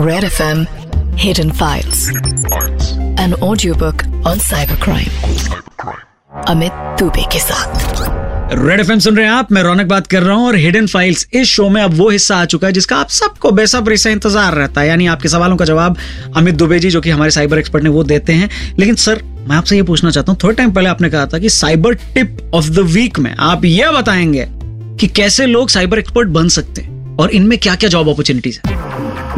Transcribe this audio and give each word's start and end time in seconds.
Red 0.00 0.24
FM 0.24 0.60
Hidden 1.18 1.50
Files. 1.52 2.08
An 3.18 3.34
audiobook 3.42 4.04
on 4.24 4.38
cybercrime. 4.38 5.10
Amit 6.48 6.72
Dubey 6.98 7.22
के 7.32 7.38
साथ 7.38 8.56
red 8.58 8.80
F 8.80 8.92
सुन 8.98 9.16
रहे 9.16 9.26
हैं 9.26 9.32
आप, 9.32 9.52
मैं 9.52 9.62
रौनक 9.62 9.86
बात 9.86 10.06
कर 10.06 10.22
रहा 10.22 10.36
हूँ 10.36 10.46
और 10.46 10.56
हिडन 10.56 10.86
फाइल्स 10.86 11.26
इस 11.32 11.48
शो 11.48 11.68
में 11.68 11.82
अब 11.82 11.94
वो 11.94 12.08
हिस्सा 12.10 12.36
आ 12.36 12.44
चुका 12.44 12.66
है 12.66 12.72
जिसका 12.72 12.96
आप 12.96 13.08
सबको 13.08 13.50
बेसब्री 13.50 13.96
से 13.96 14.12
इंतज़ार 14.12 14.54
रहता 14.54 14.80
है 14.80 14.88
यानी 14.88 15.06
आपके 15.06 15.28
सवालों 15.28 15.56
का 15.56 15.64
जवाब 15.64 15.96
अमित 16.36 16.54
दुबे 16.54 16.78
जी, 16.78 16.90
जो 16.90 17.00
कि 17.00 17.10
हमारे 17.10 17.30
साइबर 17.30 17.58
एक्सपर्ट 17.58 17.84
ने 17.84 17.90
वो 17.90 18.04
देते 18.04 18.32
हैं 18.32 18.50
लेकिन 18.78 18.94
सर, 18.94 19.22
मैं 19.48 19.56
आपसे 19.56 19.76
ये 19.76 19.82
पूछना 19.82 20.10
चाहता 20.10 20.32
हूँ, 20.32 20.38
थोड़े 20.44 20.54
टाइम 20.54 20.72
पहले 20.72 20.88
आपने 20.88 21.10
कहा 21.10 21.26
था 21.26 21.38
कि 21.38 21.48
cyber 21.48 21.94
tip 22.14 22.50
of 22.54 22.70
the 22.70 22.88
week 22.94 23.18
में 23.18 23.34
आप 23.38 23.64
ये 23.64 23.90
बताएँगे 23.92 24.46
कि 25.00 25.08
कैसे 25.16 25.46
लोग 25.46 25.68
साइबर 25.68 25.98
एक्सपर्ट 25.98 26.28
बन 26.28 26.48
सकते 26.48 26.82
हैं 26.82 27.16
और 27.16 27.30
इनमें 27.30 27.58
क्या 27.58 27.74
क्या 27.74 27.90
जॉब 27.90 28.08
अपॉर्चुनिटीज़ 28.08 28.60
है 28.66 28.79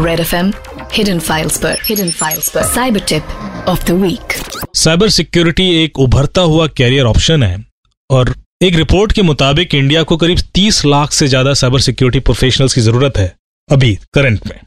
Red 0.00 0.20
FM 0.20 0.50
Hidden 0.92 1.18
Files 1.20 1.56
पर, 1.62 1.76
Hidden 1.86 2.10
Files 2.12 2.48
पर. 2.50 2.62
Cyber 2.74 3.00
Tip 3.08 3.32
of 3.68 3.82
the 3.88 3.96
Week. 4.02 4.36
Cyber 4.74 5.08
security 5.08 5.68
एक 5.82 5.98
उभरता 5.98 6.40
हुआ 6.42 6.66
कैरियर 6.66 7.04
ऑप्शन 7.06 7.42
है 7.42 7.64
और 8.10 8.34
एक 8.62 8.76
रिपोर्ट 8.76 9.12
के 9.12 9.22
मुताबिक 9.22 9.74
इंडिया 9.74 10.02
को 10.02 10.16
करीब 10.16 10.38
30 10.54 10.84
लाख 10.84 11.12
से 11.12 11.28
ज़्यादा 11.28 11.52
साइबर 11.54 11.80
सिक्योरिटी 11.80 12.20
प्रोफेशनल्स 12.20 12.74
की 12.74 12.80
ज़रूरत 12.80 13.18
है 13.18 13.34
अभी 13.68 13.94
करंट 14.14 14.46
में। 14.46 14.58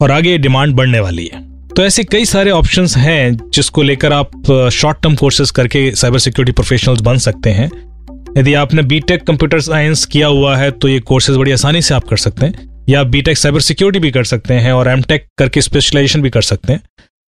और 0.00 0.10
आगे 0.10 0.36
डिमांड 0.38 0.74
बढ़ने 0.76 1.00
वाली 1.00 1.26
है। 1.26 1.42
तो 1.68 1.84
ऐसे 1.84 2.04
कई 2.04 2.24
सारे 2.24 2.50
ऑप्शंस 2.50 2.96
हैं 2.96 3.50
जिसको 3.50 3.82
लेकर 3.82 4.12
आप 4.12 4.30
शॉर्ट 4.72 5.02
टर्म 5.02 5.14
कोर्सेज 5.16 5.50
करके 5.50 5.90
साइबर 5.92 6.18
सिक्योरिटी 6.18 6.52
प्रोफेशनल्स 6.52 7.00
बन 7.00 7.18
सकते 7.18 7.50
हैं। 7.50 7.70
यदि 8.38 8.54
आपने 8.56 8.82
बीटेक 8.82 9.26
कंप्यूटर 9.26 9.60
साइंस 9.62 10.04
किया 10.06 10.26
हुआ 10.26 10.56
है 10.56 10.70
तो 10.70 10.88
ये 10.88 11.00
कोर्सेज 11.02 11.36
बड़ी 11.36 11.52
आसानी 11.52 11.82
से 11.82 11.94
आप 11.94 12.08
कर 12.08 12.16
सकते 12.16 12.46
हैं। 12.46 12.72
या 12.88 13.02
बीटेक 13.04 13.38
साइबर 13.38 13.60
सिक्योरिटी 13.60 13.98
भी 13.98 14.10
कर 14.10 14.24
सकते 14.24 14.54
हैं 14.54 14.72
और 14.72 14.88
एमटेक 14.88 15.26
करके 15.38 15.60
स्पेशलाइजेशन 15.60 16.22
भी 16.22 16.30
कर 16.30 16.42
सकते 16.42 16.72
हैं। 16.72 16.80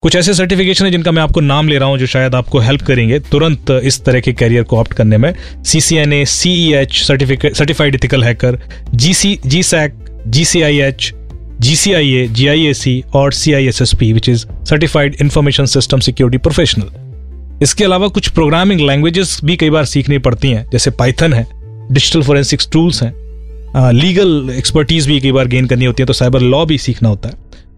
कुछ 0.03 0.17
ऐसे 0.17 0.35
सर्टिफिकेशन 0.35 0.85
है 0.85 0.91
जिनका 0.91 1.13
मैं 1.13 1.23
आपको 1.23 1.41
नाम 1.41 1.69
ले 1.69 1.79
रहा 1.79 1.89
हूँ 1.89 1.99
जो 1.99 2.07
शायद 2.07 2.35
आपको 2.35 2.59
हेल्प 2.59 2.83
करेंगे। 2.83 3.19
तुरंत 3.21 3.71
इस 3.85 4.05
तरह 4.05 4.21
के 4.21 4.33
कैरियर 4.33 4.63
को 4.63 4.79
ऑप्ट 4.79 4.93
करने 4.93 5.19
में 5.19 5.33
C 5.65 5.81
C 5.81 5.97
N 5.97 6.13
A 6.13 6.25
CE 6.25 6.73
H 6.73 7.03
certificate 7.03 7.57
certified 7.57 7.95
ethical 7.95 8.25
hacker 8.25 8.59
G 8.95 9.15
C 9.15 9.39
G 9.47 9.63
SEC 9.63 9.95
G 10.27 10.45
C 10.45 10.63
I 10.63 10.79
H 10.81 11.13
G 11.61 11.77
C 11.77 11.93
I 11.93 12.13
A 12.15 12.27
G 12.29 12.47
I 12.47 12.67
A 12.67 12.75
C 12.75 13.03
और 13.15 13.33
C 13.33 13.53
I 13.53 13.67
S 13.67 13.83
S 13.83 13.95
P 13.95 14.13
which 14.13 14.29
is 14.29 14.47
certified 14.69 15.17
information 15.21 15.67
system 15.67 16.01
security 16.01 16.39
professional 16.39 17.63
इसके 17.63 17.85
अलावा 17.85 18.09
कुछ 18.09 18.29
programming 18.29 18.81
languages 18.81 19.39
भी 19.45 19.57
कई 19.57 19.71
बार 19.71 19.85
सीखनी 19.85 20.19
पड़ती 20.19 20.51
हैं, 20.51 20.67
जैसे 20.73 20.91
पाइथन 20.91 21.33
है 21.33 21.47
डिजिटल 21.93 22.23
फोरेंसिक्स 22.23 22.69
टूल्स 22.73 23.03
हैं। 23.03 23.13
लीगल 23.77 24.51
एक्सपर्टीज 24.51 25.07
भी 25.07 25.21
कई 25.21 25.33
बार 25.33 25.47
गेन 25.49 25.67
करनी 25.67 25.85
होती 25.85 26.03
है 26.03 26.07
तो 26.07 26.13
साइबर 26.13 26.41
लॉ 26.43 26.65
भी 26.67 26.79
सीखना 26.79 27.09
होता 27.09 27.29
है। 27.29 27.35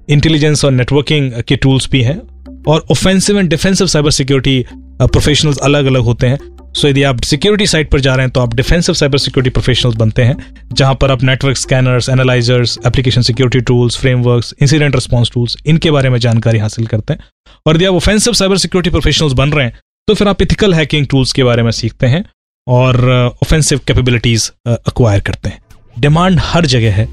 इंटेलिजेंस 0.09 0.65
और 0.65 0.71
नेटवर्किंग 0.73 1.33
के 1.49 1.57
टूल्स 1.57 1.89
भी 1.91 2.03
हैं, 2.03 2.21
और 2.69 2.85
offensive 2.91 3.39
and 3.39 3.49
defensive 3.51 3.87
cyber 3.87 4.11
security 4.11 4.65
professionals 5.03 5.59
अलग 5.59 5.87
अलग 5.87 6.03
होते 6.03 6.27
हैं। 6.27 6.39
सो 6.73 6.89
यदि 6.89 7.03
आप 7.03 7.21
सिक्योरिटी 7.23 7.67
साइड 7.67 7.91
पर 7.91 8.01
जा 8.01 8.15
रहे 8.15 8.25
हैं 8.25 8.33
तो 8.33 8.41
आप 8.41 8.55
डिफेंसिव 8.55 8.95
साइबर 8.95 9.19
सिक्योरिटी 9.19 9.51
प्रोफेशनल्स 9.51 9.97
बनते 9.97 10.23
हैं, 10.23 10.37
जहाँ 10.73 10.95
पर 10.95 11.11
आप 11.11 11.23
network 11.25 11.57
scanners 11.57 12.09
analysers 12.09 12.79
application 12.87 13.23
security 13.23 13.61
tools 13.63 13.99
frameworks 13.99 14.55
incident 14.63 14.95
response 14.95 15.31
tools 15.35 15.57
इनके 15.67 15.91
बारे 15.91 16.11
में 16.11 16.19
जानकारी 16.19 16.59
हासिल 16.59 16.87
करते 16.87 17.13
हैं। 17.13 17.21
और 17.67 17.77
यदि 17.77 17.85
आप 17.85 17.95
ऑफेंसिव 17.95 18.33
साइबर 18.35 18.59
सिक्योरिटी 18.59 18.91
प्रोफेशनल्स 18.91 19.33
बन 19.35 19.53
रहे 19.53 19.67
हैं 19.67 19.79
तो 20.09 20.15
फिर 20.15 20.29
आप 20.29 20.43
इथिकल 20.43 20.75
हैकिंग 20.75 21.07
टूल्स 21.07 21.33
के 21.33 21.45
बारे 21.45 21.63
में 21.63 21.71
सीखते 21.73 22.07
हैं, 22.07 22.25
और 22.67 23.09
ऑफेंसिव 23.43 23.81
कैपेबिलिटीज 23.87 24.51
अक्वायर 24.69 25.21
करते 25.21 25.49
हैं। 25.49 25.61
डिमांड 25.99 26.39
हर 26.43 26.67
जगह 26.67 26.95
है। 26.95 27.09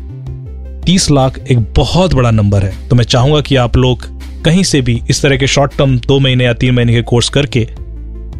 तीस 0.82 1.12
लाख 1.12 1.40
एक 1.52 1.60
बहुत 1.74 2.14
बड़ा 2.14 2.32
नंबर 2.32 2.64
है। 2.64 2.88
तो 2.90 2.96
मैं 2.96 3.04
चाहूँगा 3.04 3.42
कि 3.42 3.56
आप 3.56 3.78
लोग 3.78 4.08
कहीं 4.44 4.64
से 4.64 4.82
भी 4.82 5.02
इस 5.10 5.22
तरह 5.22 5.38
के 5.38 5.48
शॉर्ट 5.48 5.78
टर्म 5.78 5.98
दो 6.00 6.20
महीने 6.20 6.46
या 6.46 6.54
तीन 6.54 6.76
महीने 6.76 6.94
के 6.94 7.02
कोर्स 7.02 7.30
करके 7.30 7.68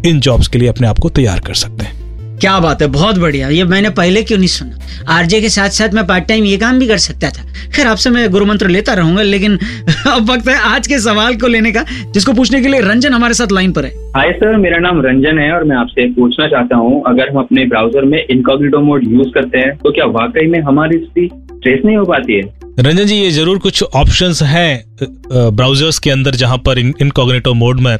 इन 0.10 0.20
जॉब्स 0.20 0.48
के 0.48 0.60
लिए 0.60 0.70
अपने 0.70 0.88
आप 0.88 1.00
को 1.00 1.10
तैयार 1.10 1.40
कर 1.40 1.54
सकते 1.54 1.86
हैं। 1.86 1.95
क्या 2.42 2.60
बात 2.60 2.82
है 2.82 2.88
बहुत 2.90 3.18
बढ़िया। 3.20 3.50
ये 3.50 3.64
मैंने 3.66 3.90
पहले 3.92 4.22
क्यों 4.24 4.38
नहीं 4.38 4.48
सुना? 4.48 4.78
आरजे 5.10 5.40
के 5.42 5.50
साथ 5.50 5.70
साथ 5.70 5.94
मैं 5.94 6.06
पार्ट 6.08 6.28
टाइम 6.28 6.46
ये 6.46 6.58
काम 6.58 6.80
भी 6.80 6.88
कर 6.88 6.98
सकता 6.98 7.30
था। 7.30 7.44
खैर 7.76 7.88
आपसे 7.88 8.10
मैं 8.10 8.30
गुरु 8.32 8.46
मंत्र 8.46 8.68
लेता 8.68 8.94
रहूँगा 8.94 9.22
लेकिन 9.24 9.58
अब 10.08 10.30
वक्त 10.30 10.48
है 10.50 10.56
आज 10.68 10.88
के 10.88 11.00
सवाल 11.00 11.36
को 11.36 11.48
लेने 11.48 11.72
का 11.72 11.84
जिसको 12.14 12.34
पूछने 12.34 12.62
के 12.62 12.68
लिए 12.68 12.80
रंजन 12.82 13.14
हमारे 13.14 13.34
साथ 13.34 13.52
लाइन 13.52 13.72
पर 13.72 13.86
है। 13.86 13.92
हाय 14.16 14.32
सर 14.34 14.58
मेरा 14.58 14.78
नाम 14.80 15.02
रंजन 15.02 15.40
है 15.40 15.52
और 15.54 15.64
मैं 15.64 15.76
आपसे 15.78 16.08
पूछना 16.14 16.48
चाहता 16.48 16.76
हूँ। 16.78 17.02
अगर 17.08 17.30
हम 17.30 17.40
अपने 17.40 17.66
ब्राउज़र 17.66 18.06
में 18.06 18.18
इनकॉग्निटो 18.20 18.80
मोड 18.82 19.08
यूज़ 19.12 19.30
करते 19.34 19.58
हैं 19.58 19.76
तो 19.78 19.92
क्या 19.92 20.06
वाकई 20.14 20.48
में 20.48 20.60
हमारी 20.62 20.98
स्थिति 20.98 21.30
ट्रेस 21.54 21.86
नहीं 21.86 21.98
हो 21.98 22.06
पाती 22.06 22.34
है? 22.34 22.42
रंजन 22.80 23.06
जी 23.06 23.16
ये 23.16 23.30
ज़रूर 23.32 23.58
कुछ 23.60 23.84
ऑप्शंस 23.84 24.42
हैं 24.44 24.84
ब्राउजर्स 25.32 26.00
के 26.00 26.10
अंदर 26.12 26.36
जहाँ 26.36 26.58
पर 26.66 26.80
इनकॉग्निटो 26.80 27.54
मोड 27.54 27.80
में 27.80 27.98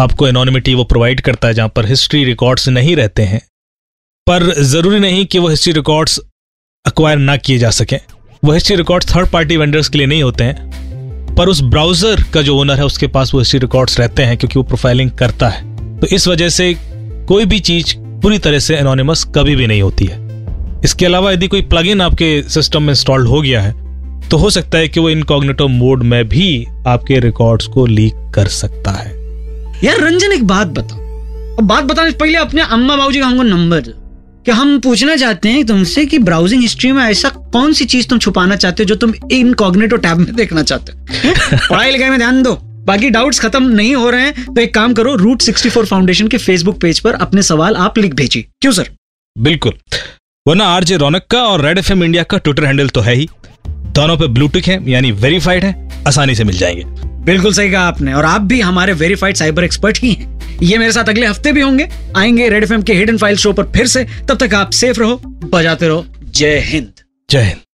आपको 0.00 0.28
एनोनिमिटी 0.28 0.74
वो 0.74 0.84
प्रोवाइड 0.84 1.20
करता 1.20 1.48
है 1.48 1.54
जहाँ 1.54 1.68
पर 1.76 1.86
हिस्ट्री 1.86 2.24
रिकॉर्ड्स 2.24 2.68
नहीं 2.68 2.94
रहते 2.96 3.22
हैं। 3.22 3.40
पर 4.26 4.42
ज़रूरी 4.62 4.98
नहीं 4.98 5.24
कि 5.26 5.38
वो 5.38 5.48
हिस्ट्री 5.48 5.72
रिकॉर्ड्स 5.72 6.18
अक्वायर 6.84 7.18
ना 7.18 7.36
किए 7.36 7.58
जा 7.58 7.70
सकें। 7.70 7.98
वो 8.44 8.52
history 8.52 8.74
records 8.76 9.14
third 9.14 9.28
party 9.28 9.56
vendors 9.56 9.88
के 9.88 9.98
लिए 9.98 10.06
नहीं 10.06 10.22
होते 10.22 10.44
हैं, 10.44 11.34
पर 11.36 11.48
उस 11.48 11.60
ब्राउज़र 11.62 12.22
का 12.34 12.42
जो 12.42 12.56
ओनर 12.56 12.74
है, 12.74 12.84
उसके 12.84 13.06
पास 13.06 13.32
वो 13.34 13.40
हिस्ट्री 13.40 13.58
रिकॉर्ड्स 13.60 13.98
रहते 14.00 14.22
हैं 14.22 14.36
क्योंकि 14.36 14.58
वो 14.58 14.62
प्रोफाइलिंग 14.62 15.10
करता 15.10 15.48
है। 15.48 15.98
तो 16.00 16.06
इस 16.06 16.26
वजह 16.28 16.48
से 16.48 16.74
कोई 17.28 17.44
भी 17.44 17.58
चीज़ 17.60 17.94
पूरी 18.22 18.38
तरह 18.38 18.58
से 18.58 18.76
एनोनिमस 18.76 19.24
कभी 19.34 19.56
भी 19.56 19.66
नहीं 19.66 19.82
होती 19.82 20.04
है। 20.04 20.20
इसके 20.84 21.06
अलावा 21.06 21.32
यदि 21.32 21.48
कोई 21.48 21.62
प्लगइन 21.62 22.00
आपके 22.00 22.30
सिस्टम 22.48 22.82
में 22.82 22.90
इंस्टॉल्ड 22.90 23.28
हो 23.28 23.40
गया 23.40 23.62
है 23.62 24.28
तो 24.28 24.36
हो 24.36 24.50
सकता 24.50 24.78
है 24.78 24.88
कि 24.88 25.00
वो 25.00 25.10
इनकॉग्निटो 25.10 25.66
मोड 25.68 26.02
में 26.02 26.28
भी 26.28 26.66
आपके 26.86 27.18
रिकॉर्ड्स 27.20 27.66
को 27.66 27.86
लीक 27.86 28.30
कर 28.34 28.48
सकता 28.50 28.90
है। 28.90 29.10
यार, 29.84 30.00
रंजन, 30.00 30.32
एक 30.32 30.44
बात 30.44 30.66
बताओ। 30.68 30.98
अब 31.58 31.64
बात 31.64 31.84
बताने 31.84 32.10
से 32.10 32.16
पहले 32.16 32.38
अपने 32.38 32.62
अम्मा 32.62 32.96
बाबू 32.96 33.12
जी 33.12 33.20
का 33.20 33.30
नंबर 33.30 33.92
कि 34.46 34.50
हम 34.50 34.78
पूछना 34.80 35.16
चाहते 35.16 35.48
हैं 35.48 35.64
तुमसे 35.66 36.06
कि 36.06 36.18
ब्राउजिंग 36.18 36.62
हिस्ट्री 36.62 36.92
में 36.92 37.02
ऐसा 37.04 37.28
कौन 37.28 37.72
सी 37.72 37.84
चीज़ 37.84 38.08
तुम 38.08 38.18
छुपाना 38.18 38.56
चाहते 38.56 38.82
हो 38.82 38.84
जो 38.84 38.94
तुम 38.94 39.12
इनकॉग्निटो 39.32 39.96
टैब 39.96 40.16
में 40.16 40.34
देखना 40.36 40.62
चाहते 40.62 40.92
हो? 40.92 41.32
पढ़ाई 41.70 41.90
लिखाई 41.90 42.10
में 42.10 42.18
ध्यान 42.18 42.42
दो। 42.42 42.54
बाकी 42.84 43.10
डाउट्स 43.10 43.40
खत्म 43.40 43.68
नहीं 43.68 43.94
हो 43.94 44.10
रहे 44.10 44.20
हैं 44.20 44.54
तो 44.54 44.60
एक 44.60 44.74
काम 44.74 44.94
करो 44.94 45.14
रूट 45.14 45.42
64 45.42 45.84
फाउंडेशन 45.84 46.28
के 46.28 46.38
फेसबुक 46.38 46.80
पेज 46.80 47.00
पर 47.00 47.14
अपने 47.14 47.42
सवाल 47.42 47.76
आप 47.76 47.98
लिख 47.98 48.14
भेजिए। 48.14 48.46
क्यों 48.60 48.72
सर 48.72 48.90
बिल्कुल। 49.38 49.72
वरना 50.48 50.64
आरजे 50.64 50.96
रौनक 50.96 51.22
का 51.30 51.42
और 51.44 51.64
रेड 51.64 51.78
एफएम 51.78 52.04
इंडिया 52.04 52.22
का 52.22 52.38
ट्विटर 52.38 52.64
हैंडल 52.64 52.88
तो 52.88 53.00
है 53.00 53.14
ही। 53.14 53.28
दोनों 53.68 54.16
पे 54.16 54.26
ब्लूटूथ 54.26 54.62
है 54.62 54.90
यानी 54.90 55.12
वेरीफाइड 55.12 55.64
है 55.64 56.02
आसानी 56.08 56.34
से 56.34 56.44
मिल 56.44 56.58
जाएँगे। 56.58 56.84
बिल्कुल 57.24 57.52
सही 57.52 57.70
कहा 57.70 57.82
आपने 57.82 58.14
और 58.14 58.24
आप 58.24 58.40
भी 58.40 58.60
हमारे 58.60 58.92
वेरीफाइड 58.92 59.36
साइबर 59.36 59.64
एक्सपर्ट 59.64 59.98
ही 59.98 60.12
हैं। 60.12 60.41
ये 60.62 60.78
मेरे 60.78 60.92
साथ 60.92 61.08
अगले 61.08 61.26
हफ़्ते 61.26 61.52
भी 61.52 61.60
होंगे। 61.60 61.88
आएँगे 62.16 62.48
रेड 62.48 62.62
एफ़ 62.62 62.82
के 62.82 62.92
हिडन 62.92 63.18
फ़ाइल 63.18 63.36
शो 63.36 63.52
पर 63.52 63.64
फिर 63.64 63.86
से। 63.86 64.04
तब 64.04 64.46
तक 64.46 64.54
आप 64.54 64.70
सेफ़ 64.70 65.00
रहो, 65.00 65.16
बजाते 65.26 65.88
रहो। 65.88 66.06
जय 66.24 66.58
हिंद। 66.58 66.92
जय 67.30 67.40
हिंद। 67.40 67.62